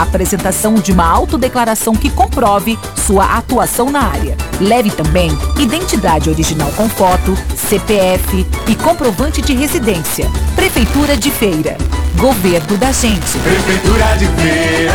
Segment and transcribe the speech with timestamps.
[0.00, 4.34] a apresentação de uma autodeclaração que comprove sua atuação na área.
[4.58, 10.26] Leve também identidade original com foto, CPF e comprovante de residência.
[10.56, 11.76] Prefeitura de Feira.
[12.16, 13.38] Governo da gente.
[13.38, 14.92] Prefeitura de Feira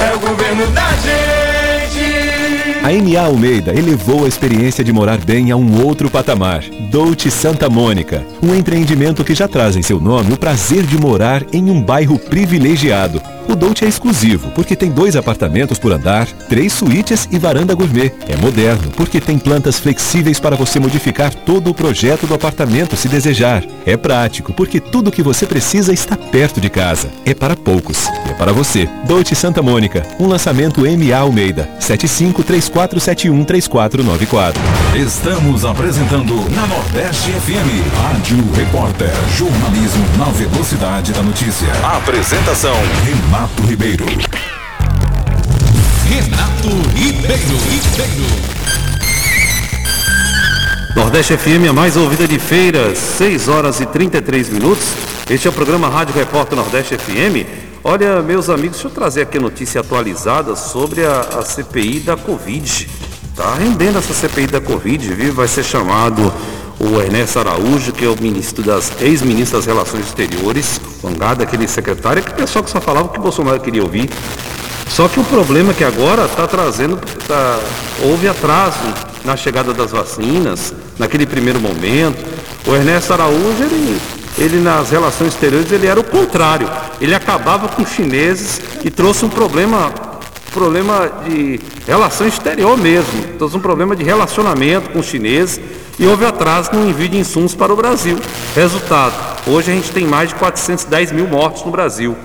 [0.00, 2.26] é, é o governo da gente.
[2.84, 6.62] A MA Almeida elevou a experiência de morar bem a um outro patamar.
[6.88, 11.44] Dolce Santa Mônica, um empreendimento que já traz em seu nome o prazer de morar
[11.52, 13.20] em um bairro privilegiado.
[13.56, 18.12] O Dolce é exclusivo porque tem dois apartamentos por andar, três suítes e varanda gourmet.
[18.28, 23.08] É moderno porque tem plantas flexíveis para você modificar todo o projeto do apartamento se
[23.08, 23.64] desejar.
[23.86, 27.08] É prático porque tudo o que você precisa está perto de casa.
[27.24, 28.06] É para poucos.
[28.28, 28.86] É para você.
[29.06, 34.52] Dolce Santa Mônica, um lançamento MA Almeida, 7534713494.
[34.94, 41.68] Estamos apresentando na Nordeste FM, Rádio Repórter, jornalismo na velocidade da notícia.
[41.82, 44.04] Apresentação Renato Ribeiro.
[46.08, 47.56] Renato Ribeiro.
[47.70, 48.56] Ribeiro.
[50.94, 54.84] Nordeste FM, a mais ouvida de feiras, 6 horas e 33 minutos.
[55.28, 57.46] Este é o programa Rádio Repórter Nordeste FM.
[57.84, 62.16] Olha, meus amigos, deixa eu trazer aqui a notícia atualizada sobre a, a CPI da
[62.16, 62.88] Covid.
[63.36, 65.34] Tá rendendo essa CPI da Covid, viu?
[65.34, 66.32] Vai ser chamado
[66.78, 72.22] o Ernesto Araújo, que é o ministro das ex-ministro das Relações Exteriores, Vangada, aquele secretário,
[72.22, 74.10] que pessoal que só falava o que Bolsonaro queria ouvir.
[74.88, 77.60] Só que o problema é que agora está trazendo, tá,
[78.02, 78.78] houve atraso
[79.24, 82.24] na chegada das vacinas, naquele primeiro momento.
[82.66, 84.00] O Ernesto Araújo, ele,
[84.38, 86.70] ele nas relações exteriores, ele era o contrário.
[87.00, 89.92] Ele acabava com os chineses e trouxe um problema,
[90.56, 93.34] problema de relação exterior mesmo.
[93.36, 95.60] Trouxe um problema de relacionamento com os chineses
[95.98, 98.18] e houve atraso no envio de insumos para o Brasil.
[98.54, 99.14] Resultado,
[99.46, 102.16] hoje a gente tem mais de 410 mil mortos no Brasil.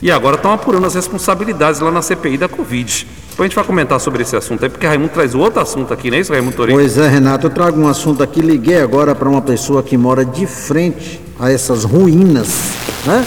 [0.00, 3.06] E agora estão apurando as responsabilidades lá na CPI da Covid.
[3.30, 6.10] Depois a gente vai comentar sobre esse assunto aí, porque Raimundo traz outro assunto aqui,
[6.10, 6.78] não é isso, Raimundo Torino?
[6.78, 10.24] Pois é, Renato, eu trago um assunto aqui, liguei agora para uma pessoa que mora
[10.24, 12.72] de frente a essas ruínas,
[13.06, 13.26] né?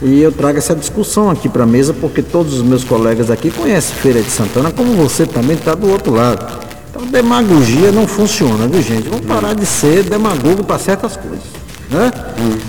[0.00, 3.50] E eu trago essa discussão aqui para a mesa, porque todos os meus colegas aqui
[3.50, 6.46] conhecem Feira de Santana, como você também está do outro lado.
[6.90, 9.08] Então, demagogia não funciona, viu, gente?
[9.08, 11.44] Vamos parar de ser demagogo para certas coisas,
[11.90, 12.12] né?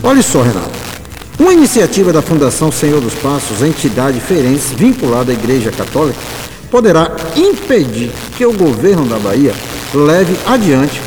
[0.01, 0.71] Olha só, Renato.
[1.39, 6.17] Uma iniciativa da Fundação Senhor dos Passos, entidade feirense vinculada à Igreja Católica,
[6.71, 9.53] poderá impedir que o governo da Bahia
[9.93, 10.99] leve adiante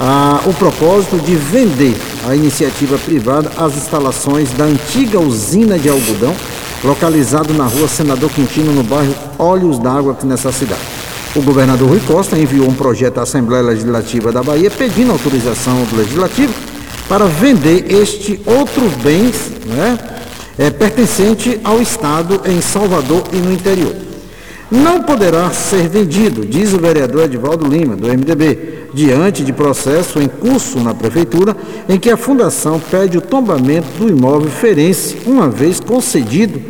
[0.00, 1.94] ah, o propósito de vender
[2.28, 6.34] à iniciativa privada as instalações da antiga usina de algodão,
[6.82, 10.80] localizado na rua Senador Quintino, no bairro Olhos d'Água, aqui nessa cidade.
[11.34, 15.96] O governador Rui Costa enviou um projeto à Assembleia Legislativa da Bahia pedindo autorização do
[15.96, 16.52] Legislativo
[17.08, 19.98] para vender este outros bens né,
[20.56, 24.13] é, pertencente ao Estado em Salvador e no interior.
[24.74, 30.26] Não poderá ser vendido, diz o vereador Edivaldo Lima, do MDB, diante de processo em
[30.26, 31.56] curso na Prefeitura,
[31.88, 36.60] em que a Fundação pede o tombamento do imóvel ferense, uma vez concedido,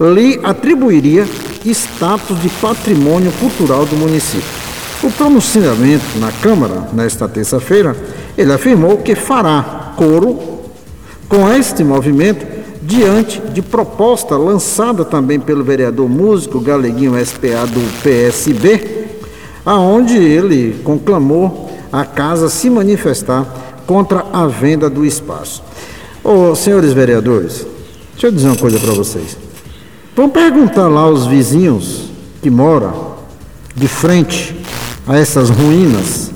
[0.00, 1.28] lhe atribuiria
[1.66, 4.48] status de patrimônio cultural do município.
[5.02, 7.94] O pronunciamento na Câmara, nesta terça-feira,
[8.38, 10.38] ele afirmou que fará coro
[11.28, 12.59] com este movimento
[12.90, 19.06] diante de proposta lançada também pelo vereador músico Galeguinho SPA do PSB,
[19.64, 23.46] aonde ele conclamou a casa se manifestar
[23.86, 25.62] contra a venda do espaço.
[26.24, 27.64] Ô, senhores vereadores,
[28.12, 29.38] deixa eu dizer uma coisa para vocês.
[30.16, 32.10] Vamos perguntar lá aos vizinhos
[32.42, 33.14] que moram
[33.72, 34.56] de frente
[35.06, 36.32] a essas ruínas,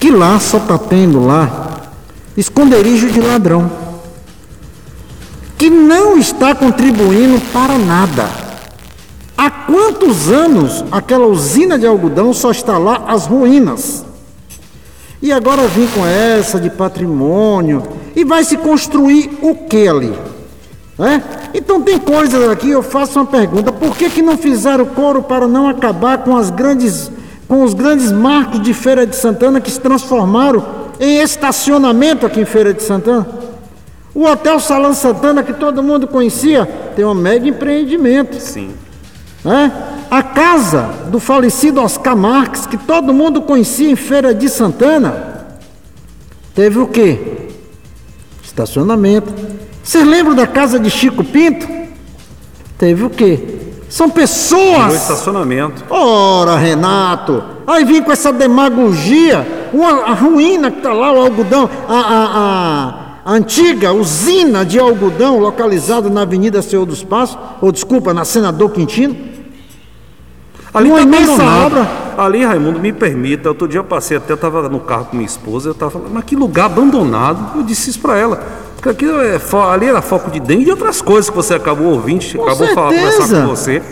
[0.00, 1.92] que lá só está tendo lá
[2.36, 3.87] esconderijo de ladrão,
[5.58, 8.30] que não está contribuindo para nada.
[9.36, 14.04] Há quantos anos aquela usina de algodão só está lá as ruínas?
[15.20, 17.82] E agora vem com essa de patrimônio
[18.14, 20.16] e vai se construir o que ali?
[20.98, 21.20] É?
[21.54, 25.46] Então tem coisas aqui, eu faço uma pergunta, por que, que não fizeram coro para
[25.46, 27.10] não acabar com as grandes,
[27.46, 30.64] com os grandes marcos de Feira de Santana que se transformaram
[30.98, 33.47] em estacionamento aqui em Feira de Santana?
[34.14, 36.66] O Hotel Salão Santana, que todo mundo conhecia,
[36.96, 38.40] tem um mega empreendimento.
[38.40, 38.74] Sim.
[39.44, 39.70] É?
[40.10, 45.46] A casa do falecido Oscar Marques, que todo mundo conhecia em Feira de Santana,
[46.54, 47.48] teve o quê?
[48.42, 49.32] Estacionamento.
[49.82, 51.68] Vocês lembram da casa de Chico Pinto?
[52.76, 53.58] Teve o quê?
[53.88, 54.94] São pessoas.
[54.94, 55.84] estacionamento.
[55.88, 61.68] Ora, Renato, aí vem com essa demagogia, uma, a ruína que está lá, o algodão,
[61.88, 68.24] a, a, antiga usina de algodão localizada na Avenida Senhor dos Passos, ou desculpa, na
[68.24, 69.14] Senador Quintino.
[70.72, 71.88] Ali Uma tá imensa obra.
[72.16, 75.26] Ali, Raimundo, me permita, outro dia eu passei até, eu estava no carro com minha
[75.26, 77.58] esposa, eu estava falando, mas que lugar abandonado.
[77.58, 78.42] Eu disse isso para ela.
[78.74, 79.40] Porque aqui é,
[79.72, 83.12] ali era foco de dengue e outras coisas que você acabou ouvindo, acabou falando certeza.
[83.18, 83.82] conversar com você.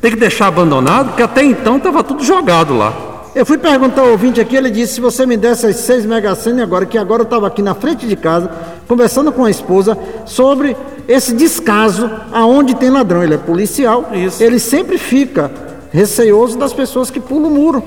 [0.00, 3.13] Tem que deixar abandonado, porque até então estava tudo jogado lá.
[3.34, 6.32] Eu fui perguntar ao ouvinte aqui, ele disse, se você me desse as seis Mega
[6.36, 8.48] Sena agora, que agora eu estava aqui na frente de casa,
[8.86, 10.76] conversando com a esposa sobre
[11.08, 13.24] esse descaso aonde tem ladrão.
[13.24, 14.40] Ele é policial, Isso.
[14.40, 15.50] ele sempre fica
[15.90, 17.82] receoso das pessoas que pulam o muro.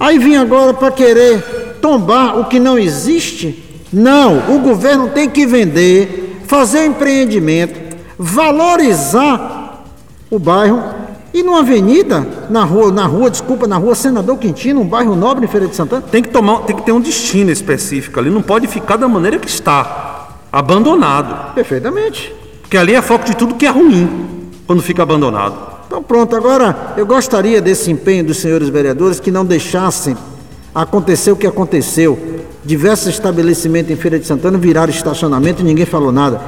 [0.00, 3.82] Aí vim agora para querer tombar o que não existe?
[3.92, 7.78] Não, o governo tem que vender, fazer empreendimento,
[8.18, 9.84] valorizar
[10.30, 10.97] o bairro
[11.38, 15.44] e numa avenida, na rua, na rua, desculpa, na rua Senador Quintino, um bairro nobre
[15.44, 18.42] em Feira de Santana, Tem que, tomar, tem que ter um destino específico ali, não
[18.42, 21.54] pode ficar da maneira que está, abandonado.
[21.54, 22.34] perfeitamente.
[22.60, 25.54] Porque ali é foco de tudo que é ruim, quando fica abandonado.
[25.86, 30.16] Então pronto, agora eu gostaria desse empenho dos senhores vereadores que não deixassem
[30.74, 32.18] acontecer o que aconteceu.
[32.64, 36.40] Diversos estabelecimentos em Feira de Santana viraram estacionamento e ninguém falou nada.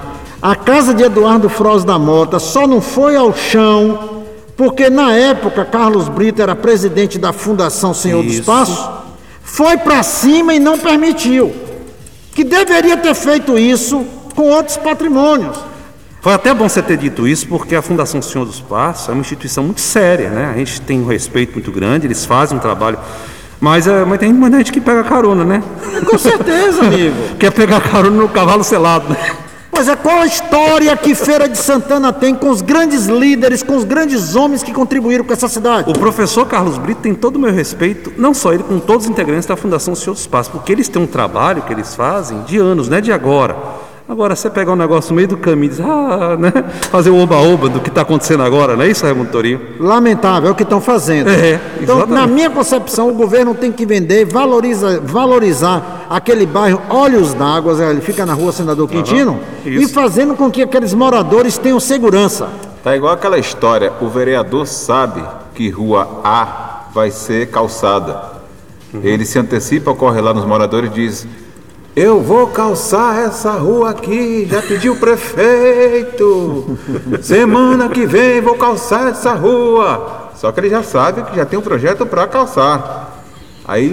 [0.43, 4.20] A casa de Eduardo Froz da Mota só não foi ao chão
[4.61, 8.43] porque na época Carlos Brito era presidente da Fundação Senhor dos Isso.
[8.43, 8.91] Passos,
[9.43, 11.51] foi para cima e não permitiu.
[12.35, 14.05] Que deveria ter feito isso
[14.35, 15.57] com outros patrimônios.
[16.21, 19.23] Foi até bom você ter dito isso, porque a Fundação Senhor dos Passos é uma
[19.23, 20.53] instituição muito séria, né?
[20.55, 22.99] A gente tem um respeito muito grande, eles fazem um trabalho.
[23.59, 25.63] Mas, é, mas tem muita gente que pega carona, né?
[26.05, 27.17] Com certeza, amigo.
[27.41, 29.17] Quer pegar carona no cavalo selado, né?
[29.73, 33.77] Mas é qual a história que Feira de Santana tem com os grandes líderes, com
[33.77, 35.91] os grandes homens que contribuíram com essa cidade?
[35.91, 39.11] O professor Carlos Brito tem todo o meu respeito, não só ele, como todos os
[39.11, 42.59] integrantes da Fundação Senhor dos Passos, porque eles têm um trabalho que eles fazem de
[42.59, 43.57] anos, não é de agora.
[44.11, 46.51] Agora, você pegar um negócio no meio do caminho e dizer, ah, né?
[46.91, 49.61] Fazer o oba-oba do que está acontecendo agora, não é isso, Raimundo Torinho?
[49.79, 51.31] Lamentável, é o que estão fazendo.
[51.31, 52.21] É, então, exatamente.
[52.21, 58.01] na minha concepção, o governo tem que vender, valoriza, valorizar aquele bairro Olhos d'Água, ele
[58.01, 59.95] fica na rua Senador Quintino, e isso.
[59.95, 62.49] fazendo com que aqueles moradores tenham segurança.
[62.83, 65.23] Tá igual aquela história, o vereador sabe
[65.55, 68.41] que rua A vai ser calçada.
[69.05, 71.27] Ele se antecipa, corre lá nos moradores e diz:
[71.95, 76.79] Eu vou calçar essa rua aqui, já pediu o prefeito.
[77.21, 80.31] Semana que vem vou calçar essa rua.
[80.37, 83.19] Só que ele já sabe que já tem um projeto para calçar.
[83.67, 83.91] Aí,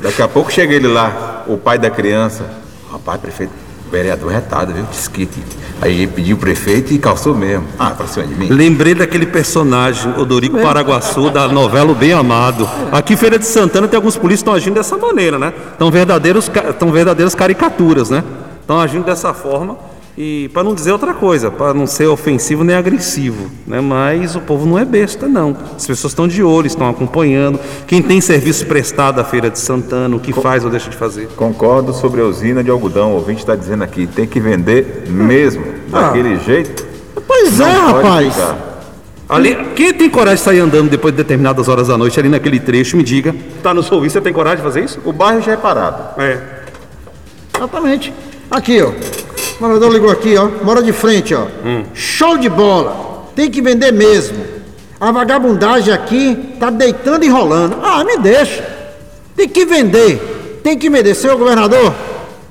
[0.00, 2.44] daqui a pouco chega ele lá, o pai da criança.
[2.90, 3.52] Rapaz, prefeito,
[3.92, 4.84] vereador retado, viu?
[4.90, 5.28] Diz que.
[5.80, 7.66] Aí pediu o prefeito e calçou mesmo.
[7.78, 8.48] Ah, pra cima de mim.
[8.48, 12.68] Lembrei daquele personagem, Odorico Paraguaçu, da novela O Bem Amado.
[12.90, 15.52] Aqui em Feira de Santana tem alguns polícias que estão agindo dessa maneira, né?
[15.72, 18.24] Estão verdadeiros, estão verdadeiras caricaturas, né?
[18.60, 19.76] Estão agindo dessa forma
[20.16, 23.80] e para não dizer outra coisa, para não ser ofensivo nem agressivo, né?
[23.80, 25.56] Mas o povo não é besta, não.
[25.74, 27.58] As pessoas estão de olho, estão acompanhando.
[27.86, 31.28] Quem tem serviço prestado à Feira de Santana, o que faz ou deixa de fazer.
[31.28, 33.12] Concordo sobre a usina de algodão.
[33.12, 36.86] O ouvinte está dizendo aqui, tem que vender mesmo, daquele jeito.
[37.26, 38.34] Pois é, rapaz.
[38.34, 38.72] ficar.
[39.26, 42.60] Ali, quem tem coragem de sair andando depois de determinadas horas da noite ali naquele
[42.60, 43.34] trecho, me diga.
[43.62, 45.00] Tá no ouvido, você tem coragem de fazer isso?
[45.06, 46.20] O bairro já é parado.
[46.20, 46.38] É.
[47.56, 48.12] Exatamente.
[48.50, 48.92] Aqui, ó.
[49.62, 50.48] O morador ligou aqui, ó.
[50.64, 51.46] Mora de frente, ó.
[51.94, 53.28] Show de bola.
[53.36, 54.44] Tem que vender mesmo.
[55.00, 57.76] A vagabundagem aqui tá deitando e rolando.
[57.80, 58.60] Ah, me deixa.
[59.36, 60.60] Tem que vender.
[60.64, 61.14] Tem que vender.
[61.14, 61.94] Senhor governador,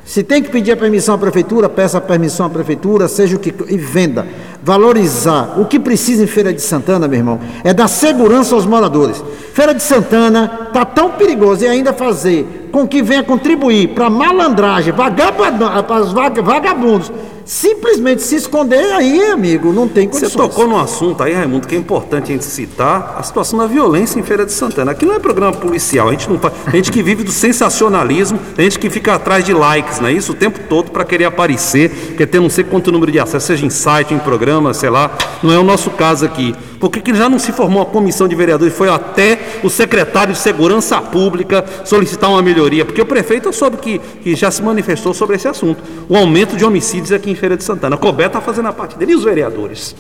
[0.06, 3.40] se tem que pedir a permissão à prefeitura, peça a permissão à prefeitura, seja o
[3.40, 4.26] que e venda.
[4.64, 5.60] Valorizar.
[5.60, 9.24] O que precisa em Feira de Santana, meu irmão, é dar segurança aos moradores.
[9.54, 14.94] Feira de Santana tá tão perigoso e ainda fazer com que venha contribuir para malandragem,
[16.44, 17.12] vagabundos,
[17.52, 20.34] simplesmente se esconder aí, amigo, não tem Você condições.
[20.50, 24.18] tocou num assunto aí, Raimundo, que é importante a gente citar, a situação da violência
[24.18, 24.92] em Feira de Santana.
[24.92, 28.40] Aqui não é programa policial, a gente, não, fa- a gente que vive do sensacionalismo,
[28.58, 30.32] a gente que fica atrás de likes, não é isso?
[30.32, 33.66] O tempo todo para querer aparecer, quer ter não sei quanto número de acessos, seja
[33.66, 35.12] em site, em programa, sei lá.
[35.44, 36.56] Não é o nosso caso aqui.
[36.82, 39.70] Por que, que já não se formou uma comissão de vereadores e foi até o
[39.70, 42.84] secretário de Segurança Pública solicitar uma melhoria?
[42.84, 45.80] Porque o prefeito soube que, que já se manifestou sobre esse assunto.
[46.10, 47.96] O aumento de homicídios aqui em Feira de Santana.
[47.96, 49.96] A Cobé está fazendo a parte dele e os vereadores.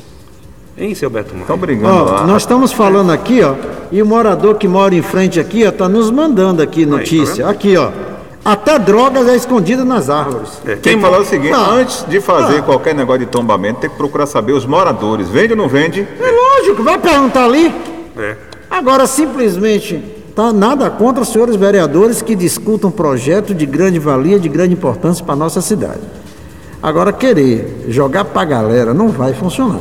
[0.75, 1.43] Hein, seu Beto Maia?
[1.43, 2.25] Estão brigando Ó, lá.
[2.25, 3.53] nós estamos falando aqui, ó,
[3.91, 7.43] e o morador que mora em frente aqui, ó, tá nos mandando aqui notícia.
[7.45, 7.91] tá aqui, ó.
[8.51, 10.49] Até drogas é escondida nas árvores.
[10.65, 11.71] É, Tem que falar o seguinte, Não.
[11.77, 12.61] antes de fazer Ah.
[12.61, 15.29] qualquer negócio de tombamento, tem que procurar saber os moradores.
[15.29, 16.05] Vende ou não vende?
[16.19, 17.73] É lógico, vai perguntar ali.
[18.17, 18.35] É.
[18.69, 20.03] Agora, simplesmente,
[20.35, 24.73] tá nada contra os senhores vereadores que discutam um projeto de grande valia, de grande
[24.73, 26.01] importância para a nossa cidade.
[26.83, 29.79] Agora, querer jogar pra galera não vai funcionar.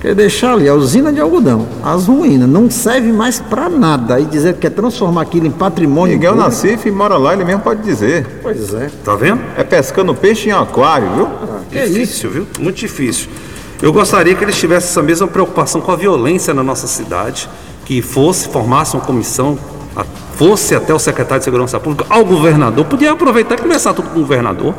[0.00, 4.20] Quer deixar ali a usina de algodão, as ruínas, não serve mais pra nada.
[4.20, 6.14] E dizer que quer transformar aquilo em patrimônio.
[6.14, 6.50] Miguel público.
[6.50, 8.40] Nassif mora lá, ele mesmo pode dizer.
[8.40, 8.90] Pois é.
[9.04, 9.40] Tá vendo?
[9.56, 11.28] É pescando peixe em aquário, viu?
[11.68, 11.92] Que isso?
[11.94, 12.46] difícil, viu?
[12.60, 13.28] Muito difícil.
[13.82, 17.48] Eu gostaria que eles tivessem essa mesma preocupação com a violência na nossa cidade,
[17.84, 19.58] que fosse, formasse uma comissão,
[20.34, 24.18] fosse até o secretário de Segurança Pública, ao governador, podia aproveitar e começar tudo com
[24.18, 24.74] o governador.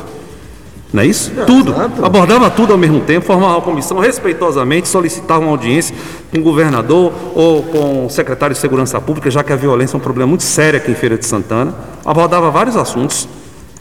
[0.92, 1.30] Não é isso?
[1.46, 1.70] tudo.
[1.72, 2.04] exato.
[2.04, 5.94] Abordava tudo ao mesmo tempo, formava uma comissão respeitosamente, solicitava uma audiência
[6.32, 9.98] com o governador ou com o secretário de Segurança Pública, já que a violência é
[9.98, 11.72] um problema muito sério aqui em Feira de Santana.
[12.04, 13.28] Abordava vários assuntos.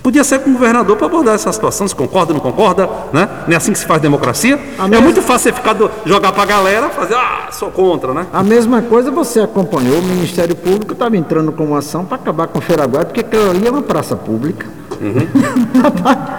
[0.01, 3.27] Podia ser com o governador para abordar essa situação, se concorda, não concorda, né?
[3.45, 4.57] Não é assim que se faz democracia.
[4.77, 8.13] A É mesma- muito fácil você ficar do- jogar pra galera, fazer, ah, sou contra,
[8.13, 8.25] né?
[8.31, 12.47] A mesma coisa você acompanhou, o Ministério Público estava entrando com uma ação para acabar
[12.47, 14.67] com o Feiraguai, porque aquilo ali é uma praça pública.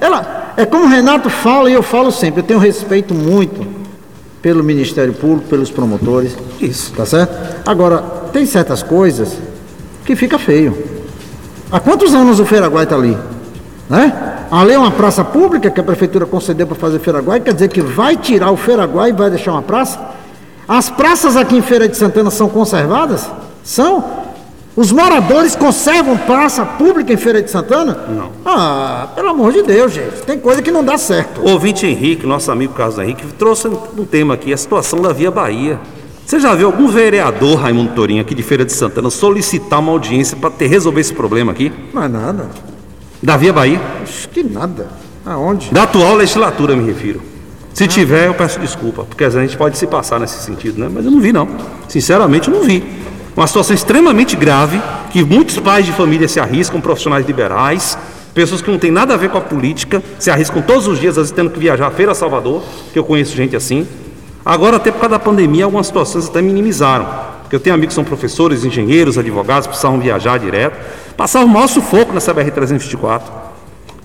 [0.00, 3.66] Ela, é como o Renato fala e eu falo sempre, eu tenho respeito muito
[4.40, 6.92] pelo Ministério Público, pelos promotores, Isso.
[6.92, 7.62] tá certo?
[7.66, 7.98] Agora,
[8.32, 9.36] tem certas coisas
[10.04, 10.76] que fica feio.
[11.70, 13.16] Há quantos anos o Feiraguai está ali?
[13.90, 14.12] Né?
[14.50, 17.82] Ali é uma praça pública que a prefeitura concedeu para fazer Feiraguai, quer dizer que
[17.82, 19.98] vai tirar o Feiraguai e vai deixar uma praça?
[20.66, 23.28] As praças aqui em Feira de Santana são conservadas?
[23.64, 24.04] São?
[24.78, 27.98] Os moradores conservam praça pública em Feira de Santana?
[28.08, 28.30] Não.
[28.44, 30.22] Ah, pelo amor de Deus, gente.
[30.24, 31.40] Tem coisa que não dá certo.
[31.40, 35.32] O ouvinte Henrique, nosso amigo Carlos Henrique, trouxe um tema aqui, a situação da Via
[35.32, 35.80] Bahia.
[36.24, 40.36] Você já viu algum vereador, Raimundo Torinho, aqui de Feira de Santana, solicitar uma audiência
[40.36, 41.72] para resolver esse problema aqui?
[41.96, 42.48] É nada.
[43.20, 43.80] Da Via Bahia?
[44.04, 44.86] Acho que nada.
[45.26, 45.72] Aonde?
[45.72, 47.20] Da atual legislatura, me refiro.
[47.74, 50.88] Se tiver, eu peço desculpa, porque a gente pode se passar nesse sentido, né?
[50.88, 51.48] Mas eu não vi, não.
[51.88, 53.07] Sinceramente, eu não vi.
[53.38, 57.96] Uma situação extremamente grave, que muitos pais de família se arriscam, profissionais liberais,
[58.34, 61.16] pessoas que não têm nada a ver com a política, se arriscam todos os dias,
[61.16, 63.86] às vezes tendo que viajar à Feira Salvador, que eu conheço gente assim.
[64.44, 67.06] Agora, até por causa da pandemia, algumas situações até minimizaram.
[67.42, 70.76] Porque eu tenho amigos que são professores, engenheiros, advogados, precisavam viajar direto.
[71.16, 73.22] Passavam o maior sufoco nessa BR-324.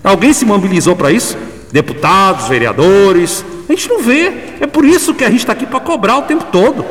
[0.04, 1.36] Alguém se mobilizou para isso?
[1.72, 3.44] Deputados, vereadores.
[3.68, 4.32] A gente não vê.
[4.60, 6.84] É por isso que a gente está aqui para cobrar o tempo todo.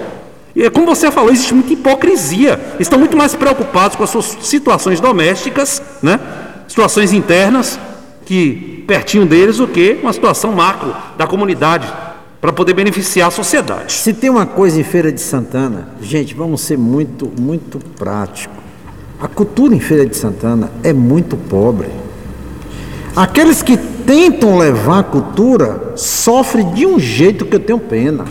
[0.55, 2.60] E é como você falou, existe muita hipocrisia.
[2.79, 6.19] Estão muito mais preocupados com as suas situações domésticas, né?
[6.67, 7.79] situações internas,
[8.25, 11.91] que pertinho deles, do que uma situação macro da comunidade,
[12.39, 13.93] para poder beneficiar a sociedade.
[13.93, 18.53] Se tem uma coisa em Feira de Santana, gente, vamos ser muito, muito prático.
[19.19, 21.88] A cultura em Feira de Santana é muito pobre.
[23.15, 28.25] Aqueles que tentam levar a cultura sofrem de um jeito que eu tenho pena.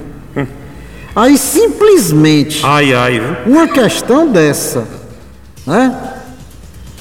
[1.14, 4.86] Aí simplesmente Ai, ai, uma questão dessa,
[5.66, 6.14] né?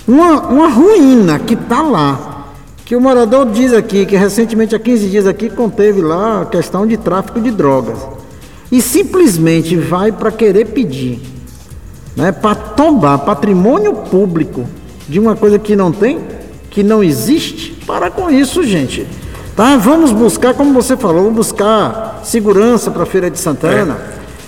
[0.05, 2.47] Uma, uma ruína que está lá,
[2.83, 6.85] que o morador diz aqui, que recentemente, há 15 dias aqui, conteve lá a questão
[6.85, 7.97] de tráfico de drogas.
[8.69, 11.21] E simplesmente vai para querer pedir,
[12.15, 12.33] né?
[12.33, 14.65] Para tombar patrimônio público
[15.07, 16.19] de uma coisa que não tem,
[16.69, 17.71] que não existe.
[17.85, 19.07] Para com isso, gente.
[19.55, 19.77] Tá?
[19.77, 23.97] Vamos buscar, como você falou, vamos buscar segurança para a Feira de Santana.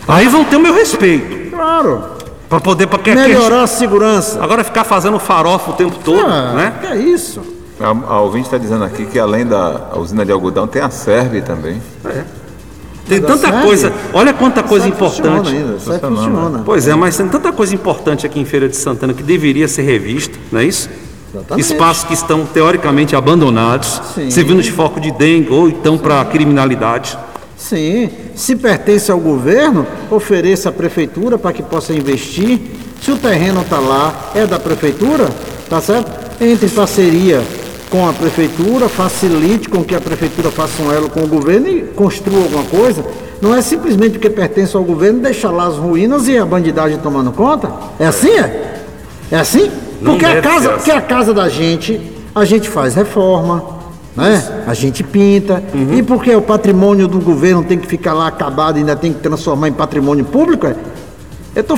[0.07, 1.51] Aí vão ter o meu respeito.
[1.51, 2.03] Claro.
[2.49, 2.87] Para poder.
[2.87, 4.43] Pra que, Melhorar a segurança.
[4.43, 6.73] Agora ficar fazendo farofa o tempo todo, Ah, né?
[6.81, 7.41] que é isso?
[7.79, 11.41] A, a ouvinte está dizendo aqui que além da usina de algodão tem a Serve
[11.41, 11.81] também.
[13.07, 13.91] Tem Mas tanta coisa.
[14.13, 15.55] Olha quanta coisa Sai funciona importante.
[15.57, 16.61] Ainda, sai funciona.
[16.65, 19.81] Pois é, mas tem tanta coisa importante aqui em Feira de Santana que deveria ser
[19.81, 20.89] revista, não é isso?
[21.33, 21.65] Exatamente.
[21.65, 24.29] Espaços que estão teoricamente abandonados, Sim.
[24.29, 27.17] servindo de foco de dengue ou então para criminalidade.
[27.57, 32.59] Sim, se pertence ao governo, ofereça à prefeitura para que possa investir.
[33.01, 35.29] Se o terreno está lá, é da prefeitura,
[35.69, 36.11] tá certo?
[36.41, 37.41] Entre em parceria
[37.89, 41.81] com a prefeitura, facilite com que a prefeitura faça um elo com o governo e
[41.95, 43.05] construa alguma coisa.
[43.41, 47.31] Não é simplesmente porque pertence ao governo deixar lá as ruínas e a bandidagem tomando
[47.31, 47.71] conta.
[47.99, 48.81] É assim, é?
[49.31, 49.71] É assim?
[50.03, 50.75] Não Porque a casa, assim.
[50.77, 51.99] porque a casa da gente,
[52.35, 53.63] a gente faz reforma,
[54.15, 54.63] né?
[54.67, 55.63] A gente pinta.
[55.73, 55.93] Uhum.
[55.97, 59.19] E porque o patrimônio do governo tem que ficar lá acabado e ainda tem que
[59.19, 60.75] transformar em patrimônio público, é?
[61.55, 61.77] Eu tô